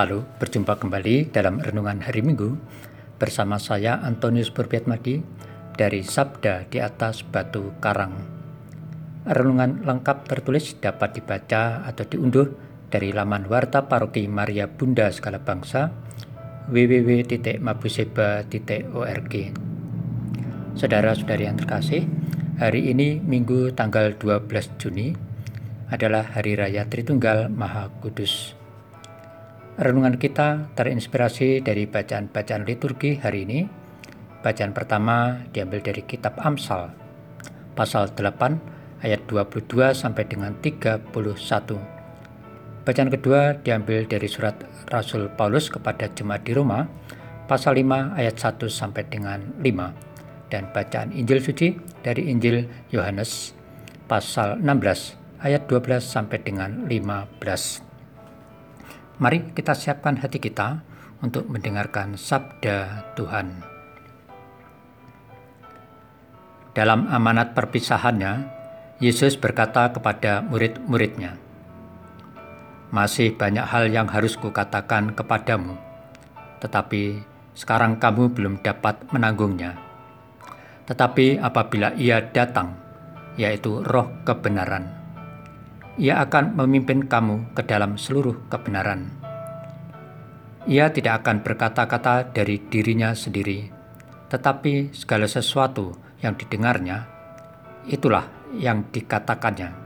Halo, 0.00 0.24
berjumpa 0.40 0.80
kembali 0.80 1.28
dalam 1.28 1.60
Renungan 1.60 2.00
Hari 2.00 2.24
Minggu 2.24 2.56
bersama 3.20 3.60
saya 3.60 4.00
Antonius 4.00 4.48
Berbiatmadi 4.48 5.20
dari 5.76 6.00
Sabda 6.00 6.64
di 6.72 6.80
atas 6.80 7.20
Batu 7.20 7.76
Karang. 7.84 8.16
Renungan 9.28 9.84
lengkap 9.84 10.24
tertulis 10.24 10.80
dapat 10.80 11.20
dibaca 11.20 11.84
atau 11.84 12.08
diunduh 12.08 12.48
dari 12.88 13.12
laman 13.12 13.44
Warta 13.44 13.92
Paroki 13.92 14.24
Maria 14.24 14.72
Bunda 14.72 15.12
Segala 15.12 15.36
Bangsa 15.36 15.92
www.mabuseba.org 16.72 19.34
Saudara-saudari 20.80 21.44
yang 21.44 21.60
terkasih, 21.60 22.08
hari 22.56 22.88
ini 22.88 23.20
Minggu 23.20 23.76
tanggal 23.76 24.16
12 24.16 24.48
Juni 24.80 25.12
adalah 25.92 26.24
Hari 26.24 26.56
Raya 26.56 26.88
Tritunggal 26.88 27.52
Maha 27.52 27.92
Kudus. 28.00 28.59
Renungan 29.78 30.18
kita 30.18 30.74
terinspirasi 30.74 31.62
dari 31.62 31.86
bacaan-bacaan 31.86 32.66
liturgi 32.66 33.22
hari 33.22 33.46
ini. 33.46 33.60
Bacaan 34.42 34.74
pertama 34.74 35.46
diambil 35.54 35.78
dari 35.78 36.02
kitab 36.02 36.34
Amsal, 36.42 36.90
pasal 37.78 38.10
8 38.10 39.04
ayat 39.06 39.22
22 39.30 39.94
sampai 39.94 40.26
dengan 40.26 40.58
31. 40.58 41.12
Bacaan 42.82 43.10
kedua 43.12 43.54
diambil 43.62 44.08
dari 44.10 44.26
surat 44.26 44.58
Rasul 44.90 45.30
Paulus 45.38 45.70
kepada 45.70 46.10
jemaat 46.10 46.42
di 46.42 46.56
Roma, 46.56 46.88
pasal 47.46 47.78
5 47.78 48.18
ayat 48.18 48.40
1 48.40 48.66
sampai 48.66 49.06
dengan 49.06 49.38
5. 49.60 50.50
Dan 50.50 50.66
bacaan 50.74 51.14
Injil 51.14 51.38
suci 51.38 51.78
dari 52.02 52.26
Injil 52.26 52.66
Yohanes, 52.90 53.54
pasal 54.10 54.58
16 54.58 55.14
ayat 55.46 55.68
12 55.70 56.02
sampai 56.02 56.42
dengan 56.42 56.90
15. 56.90 57.89
Mari 59.20 59.52
kita 59.52 59.76
siapkan 59.76 60.16
hati 60.16 60.40
kita 60.40 60.80
untuk 61.20 61.44
mendengarkan 61.52 62.16
sabda 62.16 63.12
Tuhan. 63.20 63.52
Dalam 66.72 67.04
amanat 67.04 67.52
perpisahannya, 67.52 68.48
Yesus 68.96 69.36
berkata 69.36 69.92
kepada 69.92 70.40
murid-muridnya, 70.40 71.36
"Masih 72.88 73.36
banyak 73.36 73.68
hal 73.68 73.92
yang 73.92 74.08
harus 74.08 74.40
kukatakan 74.40 75.12
kepadamu, 75.12 75.76
tetapi 76.64 77.20
sekarang 77.52 78.00
kamu 78.00 78.32
belum 78.32 78.54
dapat 78.64 79.04
menanggungnya. 79.12 79.76
Tetapi 80.88 81.36
apabila 81.44 81.92
Ia 81.92 82.24
datang, 82.32 82.72
yaitu 83.36 83.84
Roh 83.84 84.24
kebenaran, 84.24 84.99
ia 86.00 86.24
akan 86.24 86.56
memimpin 86.56 87.04
kamu 87.04 87.52
ke 87.52 87.60
dalam 87.68 88.00
seluruh 88.00 88.48
kebenaran. 88.48 89.12
Ia 90.64 90.88
tidak 90.88 91.20
akan 91.20 91.44
berkata-kata 91.44 92.32
dari 92.32 92.56
dirinya 92.56 93.12
sendiri, 93.12 93.68
tetapi 94.32 94.96
segala 94.96 95.28
sesuatu 95.28 95.92
yang 96.24 96.40
didengarnya, 96.40 97.04
itulah 97.84 98.24
yang 98.56 98.88
dikatakannya. 98.88 99.76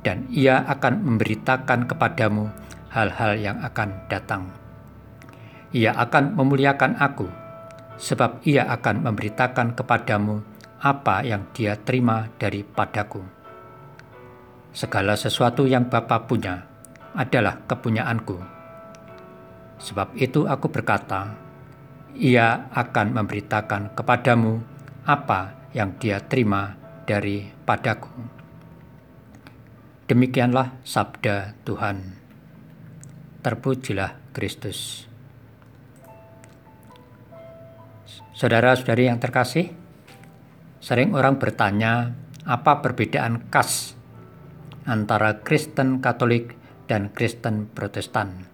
Dan 0.00 0.24
ia 0.32 0.64
akan 0.64 1.04
memberitakan 1.04 1.84
kepadamu 1.84 2.48
hal-hal 2.88 3.36
yang 3.36 3.60
akan 3.60 4.08
datang. 4.08 4.48
Ia 5.76 5.92
akan 5.92 6.40
memuliakan 6.40 6.96
aku, 6.96 7.28
sebab 8.00 8.40
ia 8.48 8.64
akan 8.64 9.04
memberitakan 9.04 9.76
kepadamu 9.76 10.40
apa 10.80 11.20
yang 11.20 11.44
dia 11.52 11.76
terima 11.76 12.32
daripadaku. 12.40 13.37
Segala 14.72 15.16
sesuatu 15.16 15.64
yang 15.64 15.88
Bapa 15.88 16.28
punya 16.28 16.68
adalah 17.16 17.64
kepunyaanku. 17.64 18.36
Sebab 19.78 20.14
itu 20.18 20.44
aku 20.44 20.68
berkata, 20.68 21.34
ia 22.18 22.68
akan 22.74 23.14
memberitakan 23.14 23.94
kepadamu 23.94 24.60
apa 25.08 25.70
yang 25.72 25.96
dia 25.96 26.20
terima 26.20 26.76
daripadaku. 27.08 28.10
Demikianlah 30.08 30.80
sabda 30.84 31.56
Tuhan. 31.64 32.16
Terpujilah 33.44 34.32
Kristus. 34.34 35.08
Saudara-saudari 38.38 39.10
yang 39.10 39.18
terkasih, 39.18 39.74
sering 40.78 41.12
orang 41.12 41.42
bertanya, 41.42 42.14
apa 42.46 42.80
perbedaan 42.80 43.50
khas 43.50 43.97
antara 44.88 45.44
Kristen 45.44 46.00
Katolik 46.00 46.56
dan 46.88 47.12
Kristen 47.12 47.68
Protestan. 47.68 48.48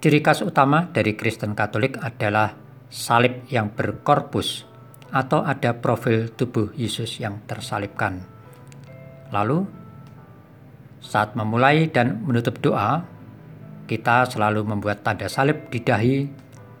Ciri 0.00 0.22
khas 0.24 0.40
utama 0.40 0.88
dari 0.88 1.18
Kristen 1.18 1.52
Katolik 1.52 1.98
adalah 2.00 2.56
salib 2.88 3.44
yang 3.52 3.74
berkorpus 3.74 4.64
atau 5.10 5.42
ada 5.42 5.76
profil 5.76 6.30
tubuh 6.32 6.72
Yesus 6.78 7.20
yang 7.20 7.42
tersalibkan. 7.44 8.24
Lalu, 9.34 9.66
saat 11.02 11.34
memulai 11.34 11.90
dan 11.90 12.22
menutup 12.24 12.62
doa, 12.62 13.02
kita 13.90 14.30
selalu 14.30 14.62
membuat 14.64 15.02
tanda 15.02 15.26
salib 15.26 15.68
di 15.68 15.82
dahi, 15.82 16.30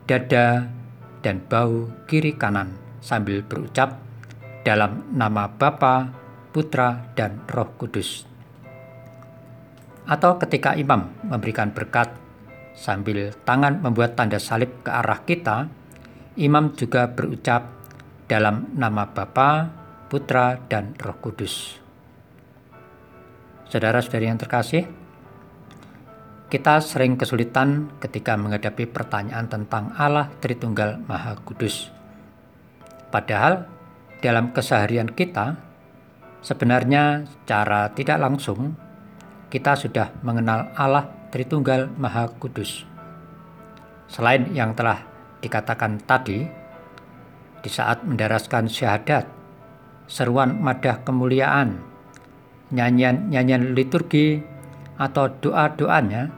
dada, 0.06 0.70
dan 1.20 1.42
bau 1.44 1.90
kiri 2.06 2.38
kanan 2.38 2.72
sambil 3.02 3.44
berucap 3.44 4.00
dalam 4.64 5.04
nama 5.12 5.50
Bapa, 5.50 6.08
Putra, 6.50 7.14
dan 7.14 7.42
Roh 7.46 7.70
Kudus. 7.78 8.26
Atau 10.10 10.42
ketika 10.42 10.74
imam 10.74 11.14
memberikan 11.22 11.70
berkat 11.70 12.10
sambil 12.74 13.30
tangan 13.46 13.78
membuat 13.78 14.18
tanda 14.18 14.42
salib 14.42 14.82
ke 14.82 14.90
arah 14.90 15.22
kita, 15.22 15.70
imam 16.34 16.74
juga 16.74 17.06
berucap 17.06 17.70
dalam 18.26 18.74
nama 18.74 19.06
Bapa, 19.10 19.70
Putra, 20.10 20.58
dan 20.66 20.98
Roh 20.98 21.18
Kudus. 21.22 21.78
Saudara-saudari 23.70 24.26
yang 24.26 24.38
terkasih, 24.38 24.82
kita 26.50 26.82
sering 26.82 27.14
kesulitan 27.14 27.94
ketika 28.02 28.34
menghadapi 28.34 28.90
pertanyaan 28.90 29.46
tentang 29.46 29.94
Allah 29.94 30.26
Tritunggal 30.42 30.98
Maha 31.06 31.38
Kudus. 31.46 31.86
Padahal 33.14 33.70
dalam 34.18 34.50
keseharian 34.50 35.06
kita, 35.06 35.69
Sebenarnya 36.40 37.28
secara 37.28 37.92
tidak 37.92 38.16
langsung 38.16 38.72
kita 39.52 39.76
sudah 39.76 40.14
mengenal 40.24 40.72
Allah 40.72 41.10
Tritunggal 41.28 41.92
Maha 42.00 42.32
Kudus. 42.40 42.88
Selain 44.08 44.48
yang 44.56 44.72
telah 44.72 45.04
dikatakan 45.44 46.00
tadi, 46.02 46.42
di 47.60 47.70
saat 47.70 48.02
mendaraskan 48.02 48.66
syahadat, 48.66 49.28
seruan 50.08 50.58
madah 50.58 51.04
kemuliaan, 51.04 51.76
nyanyian-nyanyian 52.72 53.76
liturgi, 53.76 54.40
atau 54.96 55.28
doa-doanya, 55.28 56.32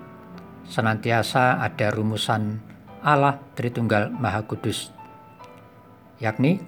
senantiasa 0.66 1.62
ada 1.62 1.94
rumusan 1.94 2.58
Allah 3.06 3.38
Tritunggal 3.54 4.10
Maha 4.10 4.42
Kudus, 4.46 4.90
yakni 6.18 6.62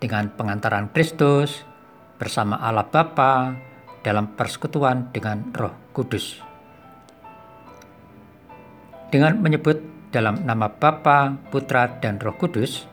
dengan 0.00 0.32
pengantaran 0.32 0.88
Kristus, 0.92 1.69
bersama 2.20 2.60
Allah 2.60 2.84
Bapa 2.84 3.56
dalam 4.04 4.36
persekutuan 4.36 5.08
dengan 5.08 5.48
Roh 5.56 5.72
Kudus. 5.96 6.36
Dengan 9.08 9.40
menyebut 9.40 9.80
dalam 10.12 10.44
nama 10.44 10.68
Bapa, 10.68 11.40
Putra, 11.48 11.96
dan 12.04 12.20
Roh 12.20 12.36
Kudus, 12.36 12.84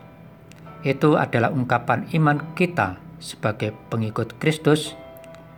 itu 0.88 1.20
adalah 1.20 1.52
ungkapan 1.52 2.08
iman 2.16 2.56
kita 2.56 2.96
sebagai 3.20 3.76
pengikut 3.92 4.40
Kristus 4.40 4.96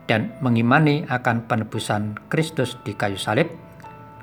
dan 0.09 0.33
mengimani 0.41 1.05
akan 1.05 1.45
penebusan 1.45 2.17
Kristus 2.33 2.73
di 2.81 2.97
kayu 2.97 3.21
salib 3.21 3.53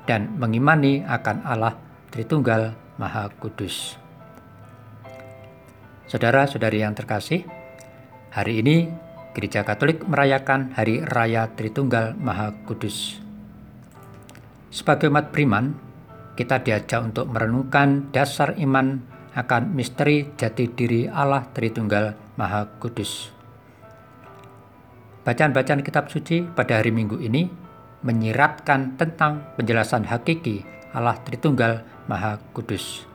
dan 0.03 0.35
mengimani 0.35 1.07
akan 1.07 1.47
Allah 1.47 1.79
Tritunggal 2.11 2.75
Maha 2.99 3.31
Kudus. 3.39 3.95
Saudara-saudari 6.11 6.83
yang 6.83 6.95
terkasih, 6.95 7.43
hari 8.31 8.63
ini 8.63 9.06
Gereja 9.37 9.61
Katolik 9.61 10.01
merayakan 10.09 10.73
Hari 10.73 11.05
Raya 11.05 11.53
Tritunggal 11.53 12.17
Maha 12.17 12.57
Kudus. 12.65 13.21
Sebagai 14.73 15.13
umat 15.13 15.29
beriman, 15.29 15.77
kita 16.33 16.65
diajak 16.65 17.05
untuk 17.05 17.29
merenungkan 17.29 18.09
dasar 18.09 18.57
iman 18.57 18.97
akan 19.37 19.77
misteri 19.77 20.33
jati 20.33 20.73
diri 20.73 21.05
Allah 21.05 21.45
Tritunggal 21.53 22.17
Maha 22.33 22.65
Kudus. 22.81 23.29
Bacaan-bacaan 25.21 25.85
kitab 25.85 26.09
suci 26.09 26.41
pada 26.41 26.81
hari 26.81 26.89
Minggu 26.89 27.21
ini 27.21 27.45
menyiratkan 28.01 28.97
tentang 28.97 29.53
penjelasan 29.53 30.09
hakiki 30.09 30.65
Allah 30.97 31.13
Tritunggal 31.21 31.85
Maha 32.09 32.41
Kudus. 32.57 33.05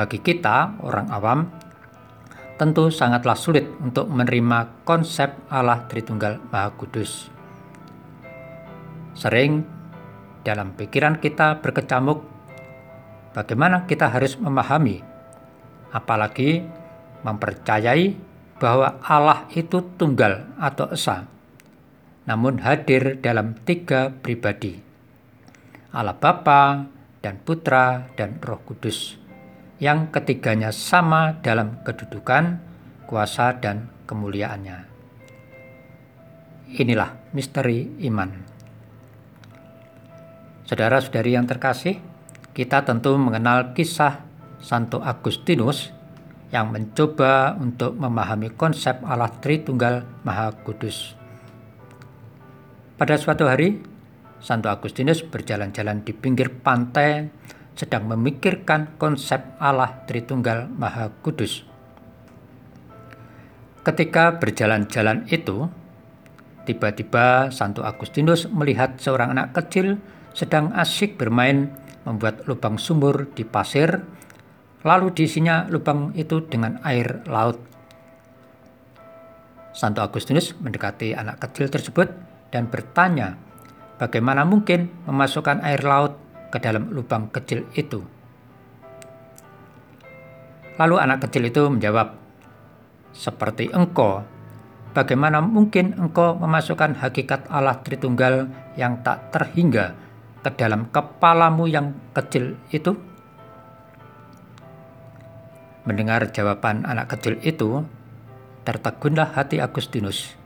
Bagi 0.00 0.16
kita, 0.24 0.80
orang 0.80 1.12
awam, 1.12 1.52
tentu 2.60 2.92
sangatlah 2.92 3.36
sulit 3.36 3.64
untuk 3.80 4.08
menerima 4.08 4.84
konsep 4.84 5.32
Allah 5.48 5.84
Tritunggal 5.88 6.38
Maha 6.52 6.70
Kudus. 6.76 7.32
Sering 9.16 9.64
dalam 10.42 10.74
pikiran 10.74 11.20
kita 11.22 11.62
berkecamuk, 11.62 12.24
bagaimana 13.36 13.86
kita 13.86 14.10
harus 14.10 14.36
memahami, 14.40 15.04
apalagi 15.94 16.64
mempercayai 17.22 18.18
bahwa 18.58 18.98
Allah 19.02 19.46
itu 19.54 19.82
tunggal 19.98 20.46
atau 20.58 20.90
esa, 20.90 21.30
namun 22.26 22.62
hadir 22.62 23.18
dalam 23.18 23.58
tiga 23.62 24.10
pribadi, 24.10 24.78
Allah 25.94 26.16
Bapa 26.16 26.86
dan 27.22 27.38
Putra 27.42 28.10
dan 28.18 28.38
Roh 28.42 28.58
Kudus, 28.66 29.21
yang 29.82 30.14
ketiganya 30.14 30.70
sama 30.70 31.42
dalam 31.42 31.82
kedudukan, 31.82 32.62
kuasa, 33.10 33.58
dan 33.58 33.90
kemuliaannya. 34.06 34.86
Inilah 36.78 37.34
misteri 37.34 37.90
iman. 38.06 38.30
Saudara-saudari 40.70 41.34
yang 41.34 41.50
terkasih, 41.50 41.98
kita 42.54 42.86
tentu 42.86 43.18
mengenal 43.18 43.74
kisah 43.74 44.22
Santo 44.62 45.02
Agustinus 45.02 45.90
yang 46.54 46.70
mencoba 46.70 47.58
untuk 47.58 47.98
memahami 47.98 48.54
konsep 48.54 49.02
Allah 49.02 49.34
Tritunggal 49.42 50.06
Maha 50.22 50.54
Kudus. 50.62 51.18
Pada 52.94 53.18
suatu 53.18 53.50
hari, 53.50 53.82
Santo 54.38 54.70
Agustinus 54.70 55.26
berjalan-jalan 55.26 56.06
di 56.06 56.14
pinggir 56.14 56.54
pantai 56.54 57.26
sedang 57.74 58.08
memikirkan 58.10 58.96
konsep 59.00 59.40
Allah 59.60 60.04
Tritunggal 60.04 60.68
Maha 60.68 61.10
Kudus. 61.24 61.64
Ketika 63.82 64.38
berjalan-jalan 64.38 65.26
itu, 65.26 65.66
Tiba-tiba 66.62 67.50
Santo 67.50 67.82
Agustinus 67.82 68.46
melihat 68.46 68.94
seorang 69.02 69.34
anak 69.34 69.50
kecil 69.50 69.98
sedang 70.30 70.70
asyik 70.70 71.18
bermain 71.18 71.74
membuat 72.06 72.46
lubang 72.46 72.78
sumur 72.78 73.26
di 73.34 73.42
pasir, 73.42 74.06
lalu 74.86 75.10
diisinya 75.10 75.66
lubang 75.66 76.14
itu 76.14 76.38
dengan 76.46 76.78
air 76.86 77.26
laut. 77.26 77.58
Santo 79.74 80.06
Agustinus 80.06 80.54
mendekati 80.62 81.18
anak 81.18 81.42
kecil 81.42 81.66
tersebut 81.66 82.14
dan 82.54 82.70
bertanya, 82.70 83.34
bagaimana 83.98 84.46
mungkin 84.46 84.86
memasukkan 85.10 85.66
air 85.66 85.82
laut 85.82 86.14
ke 86.52 86.60
dalam 86.60 86.92
lubang 86.92 87.32
kecil 87.32 87.64
itu? 87.72 88.04
Lalu 90.76 91.00
anak 91.00 91.24
kecil 91.24 91.48
itu 91.48 91.64
menjawab, 91.72 92.12
"Seperti 93.16 93.72
engkau 93.72 94.20
Bagaimana 94.92 95.40
mungkin 95.40 95.96
engkau 95.96 96.36
memasukkan 96.36 97.00
hakikat 97.00 97.48
Allah 97.48 97.80
Tritunggal 97.80 98.52
yang 98.76 99.00
tak 99.00 99.32
terhingga 99.32 99.96
ke 100.44 100.52
dalam 100.52 100.92
kepalamu 100.92 101.64
yang 101.64 101.96
kecil 102.12 102.60
itu? 102.68 102.92
Mendengar 105.88 106.28
jawaban 106.28 106.84
anak 106.84 107.08
kecil 107.16 107.40
itu, 107.40 107.88
tertegunlah 108.68 109.32
hati 109.32 109.64
Agustinus. 109.64 110.36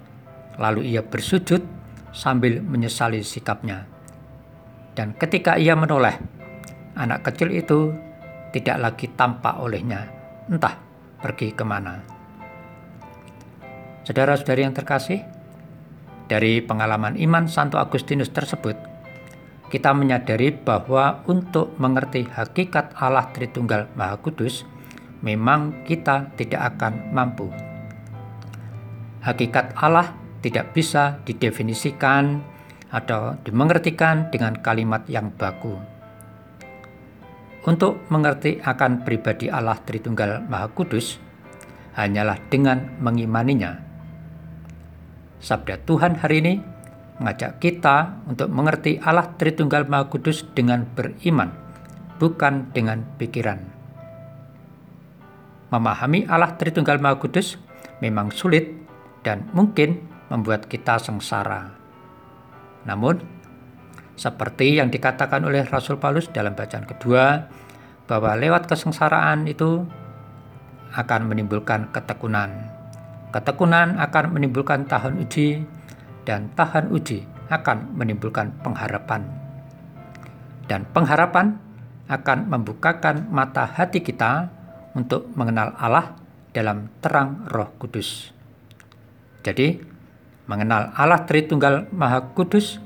Lalu 0.62 0.94
ia 0.94 1.02
bersujud 1.02 1.66
sambil 2.14 2.62
menyesali 2.62 3.26
sikapnya. 3.26 3.95
Dan 4.96 5.12
ketika 5.12 5.60
ia 5.60 5.76
menoleh, 5.76 6.16
anak 6.96 7.28
kecil 7.28 7.52
itu 7.52 7.93
tidak 8.56 8.81
lagi 8.81 9.12
tampak 9.12 9.60
olehnya, 9.60 10.08
entah 10.48 10.81
pergi 11.20 11.52
ke 11.52 11.60
mana. 11.69 12.00
Saudara-saudari 14.08 14.64
yang 14.64 14.72
terkasih, 14.72 15.20
dari 16.32 16.64
pengalaman 16.64 17.20
iman 17.20 17.44
Santo 17.44 17.76
Agustinus 17.76 18.32
tersebut, 18.32 18.75
kita 19.69 19.93
menyadari 19.93 20.54
bahwa 20.56 21.20
untuk 21.28 21.76
mengerti 21.76 22.25
hakikat 22.25 22.96
Allah 22.96 23.28
Tritunggal 23.37 23.92
Maha 23.99 24.16
Kudus, 24.16 24.64
memang 25.20 25.84
kita 25.84 26.32
tidak 26.40 26.78
akan 26.78 27.12
mampu. 27.12 27.52
Hakikat 29.20 29.76
Allah 29.76 30.14
tidak 30.40 30.72
bisa 30.72 31.19
didefinisikan 31.26 32.55
atau 32.90 33.38
dimengertikan 33.42 34.30
dengan 34.30 34.58
kalimat 34.62 35.06
yang 35.10 35.32
baku. 35.34 35.78
Untuk 37.66 38.06
mengerti 38.14 38.62
akan 38.62 39.02
pribadi 39.02 39.50
Allah 39.50 39.78
Tritunggal 39.82 40.46
Maha 40.46 40.70
Kudus, 40.70 41.18
hanyalah 41.98 42.38
dengan 42.46 42.94
mengimaninya 43.02 43.86
Sabda 45.36 45.78
Tuhan 45.84 46.16
hari 46.18 46.40
ini 46.40 46.54
mengajak 47.20 47.60
kita 47.60 48.24
untuk 48.26 48.48
mengerti 48.48 48.96
Allah 48.98 49.30
Tritunggal 49.36 49.84
Maha 49.84 50.08
Kudus 50.08 50.42
dengan 50.56 50.88
beriman, 50.88 51.52
bukan 52.16 52.72
dengan 52.72 53.04
pikiran. 53.20 53.60
Memahami 55.70 56.24
Allah 56.26 56.56
Tritunggal 56.56 56.98
Maha 56.98 57.20
Kudus 57.20 57.60
memang 58.00 58.32
sulit 58.32 58.74
dan 59.22 59.44
mungkin 59.52 60.02
membuat 60.32 60.66
kita 60.66 60.98
sengsara. 60.98 61.85
Namun, 62.86 63.20
seperti 64.16 64.80
yang 64.80 64.88
dikatakan 64.88 65.44
oleh 65.44 65.66
Rasul 65.68 66.00
Paulus 66.00 66.30
dalam 66.32 66.56
bacaan 66.56 66.86
kedua, 66.88 67.44
bahwa 68.06 68.38
lewat 68.38 68.70
kesengsaraan 68.70 69.44
itu 69.50 69.84
akan 70.94 71.20
menimbulkan 71.28 71.90
ketekunan. 71.90 72.48
Ketekunan 73.34 74.00
akan 74.00 74.24
menimbulkan 74.32 74.86
tahan 74.86 75.18
uji, 75.20 75.66
dan 76.24 76.48
tahan 76.54 76.88
uji 76.94 77.26
akan 77.52 77.98
menimbulkan 77.98 78.54
pengharapan. 78.62 79.26
Dan 80.66 80.86
pengharapan 80.90 81.58
akan 82.06 82.50
membukakan 82.50 83.30
mata 83.30 83.66
hati 83.66 84.02
kita 84.02 84.50
untuk 84.94 85.30
mengenal 85.34 85.74
Allah 85.78 86.16
dalam 86.54 86.88
terang 87.02 87.44
Roh 87.50 87.70
Kudus. 87.76 88.32
Jadi, 89.44 89.78
mengenal 90.46 90.94
Allah 90.94 91.26
Tritunggal 91.26 91.90
Maha 91.90 92.32
Kudus 92.32 92.78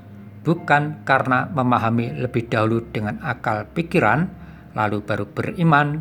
bukan 0.43 1.05
karena 1.05 1.49
memahami 1.53 2.17
lebih 2.17 2.49
dahulu 2.49 2.81
dengan 2.89 3.21
akal 3.21 3.69
pikiran, 3.77 4.29
lalu 4.73 5.05
baru 5.05 5.29
beriman, 5.29 6.01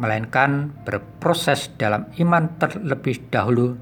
melainkan 0.00 0.72
berproses 0.88 1.68
dalam 1.76 2.08
iman 2.16 2.56
terlebih 2.56 3.28
dahulu, 3.28 3.76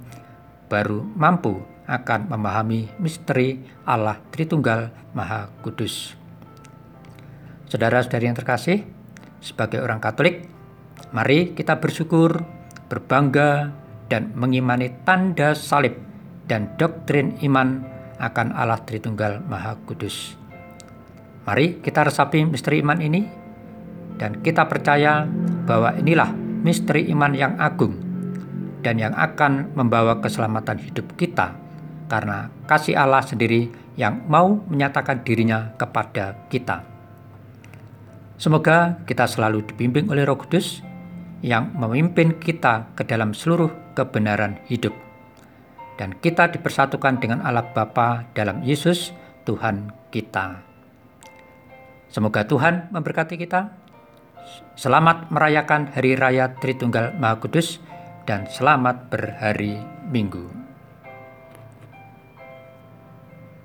baru 0.67 1.07
mampu 1.15 1.63
akan 1.87 2.31
memahami 2.31 2.91
misteri 2.99 3.63
Allah 3.87 4.19
Tritunggal 4.31 4.91
Maha 5.15 5.51
Kudus. 5.63 6.15
Saudara-saudari 7.71 8.27
yang 8.27 8.39
terkasih, 8.39 8.83
sebagai 9.39 9.79
orang 9.79 10.03
Katolik, 10.03 10.51
mari 11.15 11.55
kita 11.55 11.79
bersyukur, 11.79 12.43
berbangga, 12.91 13.71
dan 14.11 14.35
mengimani 14.35 14.91
tanda 15.07 15.55
salib 15.55 16.10
dan 16.51 16.75
doktrin 16.75 17.39
iman 17.47 17.87
akan 18.19 18.51
Allah 18.59 18.83
Tritunggal 18.83 19.47
Maha 19.47 19.79
Kudus. 19.87 20.35
Mari 21.47 21.79
kita 21.79 22.03
resapi 22.03 22.43
misteri 22.43 22.83
iman 22.83 22.99
ini 22.99 23.23
dan 24.19 24.43
kita 24.43 24.67
percaya 24.67 25.25
bahwa 25.65 25.95
inilah 25.95 26.35
misteri 26.67 27.07
iman 27.15 27.33
yang 27.33 27.55
agung 27.57 27.95
dan 28.83 28.99
yang 28.99 29.15
akan 29.15 29.71
membawa 29.79 30.19
keselamatan 30.19 30.83
hidup 30.83 31.15
kita 31.15 31.55
karena 32.11 32.51
kasih 32.67 32.99
Allah 32.99 33.23
sendiri 33.23 33.71
yang 33.95 34.27
mau 34.27 34.59
menyatakan 34.67 35.23
dirinya 35.23 35.73
kepada 35.79 36.35
kita. 36.51 36.83
Semoga 38.41 39.01
kita 39.07 39.29
selalu 39.29 39.63
dibimbing 39.71 40.11
oleh 40.11 40.27
Roh 40.27 40.41
Kudus 40.41 40.81
yang 41.41 41.73
memimpin 41.77 42.37
kita 42.37 42.93
ke 42.97 43.05
dalam 43.05 43.33
seluruh 43.37 43.95
kebenaran 43.97 44.61
hidup. 44.69 45.10
Dan 46.01 46.17
kita 46.17 46.49
dipersatukan 46.49 47.21
dengan 47.21 47.45
Allah 47.45 47.77
Bapa 47.77 48.25
dalam 48.33 48.65
Yesus 48.65 49.13
Tuhan 49.45 49.93
kita. 50.09 50.65
Semoga 52.09 52.49
Tuhan 52.49 52.89
memberkati 52.89 53.37
kita. 53.37 53.77
Selamat 54.81 55.29
merayakan 55.29 55.93
Hari 55.93 56.17
Raya 56.17 56.57
Tritunggal 56.57 57.21
Maha 57.21 57.37
Kudus 57.37 57.85
dan 58.25 58.49
selamat 58.49 59.13
berhari 59.13 59.77
Minggu. 60.09 60.60